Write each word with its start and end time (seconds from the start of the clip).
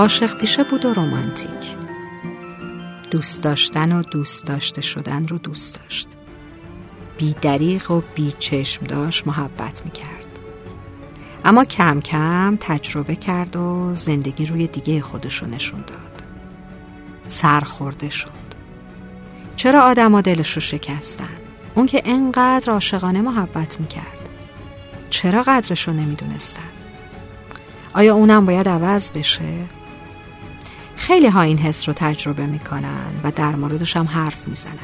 عاشق 0.00 0.38
پیشه 0.38 0.64
بود 0.64 0.84
و 0.84 0.94
رومانتیک 0.94 1.76
دوست 3.10 3.42
داشتن 3.42 3.92
و 3.92 4.02
دوست 4.02 4.46
داشته 4.46 4.80
شدن 4.80 5.26
رو 5.26 5.38
دوست 5.38 5.80
داشت. 5.80 6.08
بی 7.18 7.36
دریغ 7.40 7.90
و 7.90 8.02
بی 8.14 8.32
چشم 8.38 8.86
داشت 8.86 9.26
محبت 9.26 9.84
می‌کرد. 9.84 10.38
اما 11.44 11.64
کم 11.64 12.00
کم 12.00 12.58
تجربه 12.60 13.16
کرد 13.16 13.56
و 13.56 13.94
زندگی 13.94 14.46
روی 14.46 14.66
دیگه 14.66 15.00
خودشو 15.00 15.46
نشون 15.46 15.80
داد. 15.80 16.22
سرخورده 17.28 18.08
شد. 18.08 18.30
چرا 19.56 19.80
آدم 19.80 20.20
دلش 20.20 20.52
رو 20.52 20.60
شکستن؟ 20.60 21.36
اون 21.74 21.86
که 21.86 22.02
انقدر 22.04 22.72
عاشقانه 22.72 23.20
محبت 23.20 23.80
می‌کرد. 23.80 24.28
چرا 25.10 25.42
قدرش 25.42 25.88
رو 25.88 25.94
نمی‌دونستن؟ 25.94 26.70
آیا 27.94 28.14
اونم 28.14 28.46
باید 28.46 28.68
عوض 28.68 29.10
بشه؟ 29.10 29.79
خیلی 31.10 31.26
ها 31.26 31.42
این 31.42 31.58
حس 31.58 31.88
رو 31.88 31.94
تجربه 31.94 32.46
می‌کنن 32.46 33.12
و 33.24 33.30
در 33.30 33.56
موردش 33.56 33.96
هم 33.96 34.06
حرف 34.06 34.48
می‌زنن. 34.48 34.74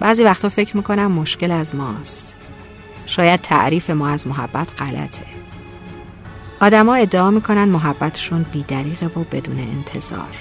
بعضی 0.00 0.24
وقتا 0.24 0.48
فکر 0.48 0.76
می‌کنم 0.76 1.12
مشکل 1.12 1.50
از 1.50 1.74
ماست. 1.74 2.36
شاید 3.06 3.40
تعریف 3.40 3.90
ما 3.90 4.08
از 4.08 4.26
محبت 4.26 4.72
غلطه. 4.78 5.22
آدما 6.60 6.94
ادعا 6.94 7.30
می‌کنن 7.30 7.64
محبتشون 7.64 8.46
بیدریقه 8.52 9.06
و 9.06 9.24
بدون 9.24 9.58
انتظار. 9.58 10.36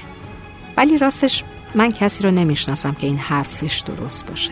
ولی 0.78 0.98
راستش 0.98 1.44
من 1.76 1.92
کسی 1.92 2.24
رو 2.24 2.32
نمی‌شناسم 2.32 2.94
که 2.94 3.08
این 3.08 3.18
حرفش 3.18 3.80
درست 3.80 4.26
باشه. 4.26 4.52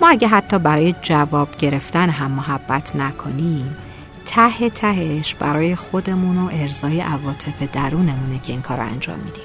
ما 0.00 0.08
اگه 0.08 0.28
حتی 0.28 0.58
برای 0.58 0.94
جواب 1.02 1.56
گرفتن 1.56 2.10
هم 2.10 2.30
محبت 2.30 2.96
نکنیم 2.96 3.76
ته 4.24 4.70
تهش 4.70 5.34
برای 5.34 5.76
خودمون 5.76 6.38
و 6.38 6.50
ارزای 6.52 7.00
عواطف 7.00 7.62
درونمونه 7.72 8.40
که 8.42 8.52
این 8.52 8.62
کار 8.62 8.76
رو 8.76 8.86
انجام 8.86 9.18
میدیم. 9.18 9.44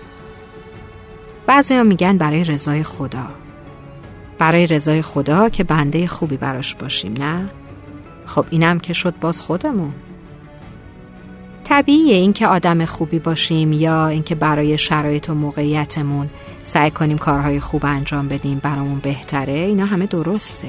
بعضی 1.48 1.76
ها 1.76 1.84
میگن 1.84 2.18
برای 2.18 2.44
رضای 2.44 2.84
خدا. 2.84 3.30
برای 4.38 4.68
رضای 4.68 5.02
خدا 5.02 5.50
که 5.50 5.64
بنده 5.64 6.08
خوبی 6.08 6.38
براش 6.38 6.76
باشیم 6.76 7.14
نه؟ 7.14 7.50
خب 8.26 8.46
اینم 8.50 8.80
که 8.80 8.94
شد 8.94 9.20
باز 9.22 9.42
خودمون. 9.42 9.94
طبیعیه 11.64 12.16
اینکه 12.16 12.48
آدم 12.48 12.86
خوبی 12.86 13.20
باشیم 13.20 13.74
یا 13.74 14.08
اینکه 14.08 14.36
برای 14.36 14.78
شرایط 14.78 15.30
و 15.30 15.34
موقعیتمون 15.34 16.30
سعی 16.64 16.92
کنیم 16.92 17.18
کارهای 17.18 17.60
خوب 17.60 17.86
انجام 17.86 18.28
بدیم 18.28 18.60
برامون 18.60 19.00
بهتره 19.00 19.54
اینا 19.54 19.86
همه 19.86 20.06
درسته. 20.06 20.68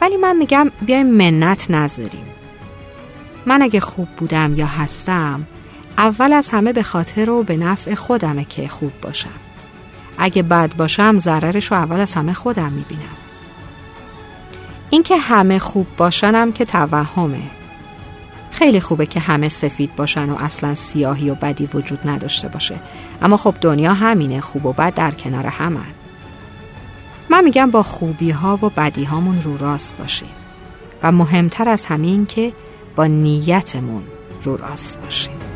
ولی 0.00 0.16
من 0.16 0.36
میگم 0.36 0.70
بیایم 0.86 1.06
منت 1.06 1.70
نذاریم. 1.70 2.29
من 3.46 3.62
اگه 3.62 3.80
خوب 3.80 4.08
بودم 4.16 4.54
یا 4.54 4.66
هستم 4.66 5.46
اول 5.98 6.32
از 6.32 6.50
همه 6.50 6.72
به 6.72 6.82
خاطر 6.82 7.30
و 7.30 7.42
به 7.42 7.56
نفع 7.56 7.94
خودمه 7.94 8.44
که 8.44 8.68
خوب 8.68 8.92
باشم. 9.02 9.30
اگه 10.18 10.42
بد 10.42 10.76
باشم 10.76 11.18
ضررش 11.18 11.66
رو 11.72 11.76
اول 11.76 12.00
از 12.00 12.14
همه 12.14 12.32
خودم 12.32 12.72
می‌بینم. 12.72 13.16
اینکه 14.90 15.16
همه 15.16 15.58
خوب 15.58 15.86
باشنم 15.96 16.52
که 16.52 16.64
توهمه. 16.64 17.42
خیلی 18.50 18.80
خوبه 18.80 19.06
که 19.06 19.20
همه 19.20 19.48
سفید 19.48 19.96
باشن 19.96 20.30
و 20.30 20.36
اصلا 20.38 20.74
سیاهی 20.74 21.30
و 21.30 21.34
بدی 21.34 21.68
وجود 21.74 22.10
نداشته 22.10 22.48
باشه. 22.48 22.80
اما 23.22 23.36
خب 23.36 23.54
دنیا 23.60 23.94
همینه 23.94 24.40
خوب 24.40 24.66
و 24.66 24.72
بد 24.72 24.94
در 24.94 25.10
کنار 25.10 25.46
همن. 25.46 25.86
من 27.30 27.44
میگم 27.44 27.70
با 27.70 27.82
خوبی 27.82 28.30
ها 28.30 28.58
و 28.62 28.68
بدی 28.68 29.04
هامون 29.04 29.42
رو 29.42 29.56
راست 29.56 29.96
باشیم. 29.96 30.28
و 31.02 31.12
مهمتر 31.12 31.68
از 31.68 31.86
همین 31.86 32.26
که 32.26 32.52
با 32.96 33.06
نیتمون 33.06 34.04
رو 34.42 34.56
راست 34.56 35.00
باشیم. 35.00 35.49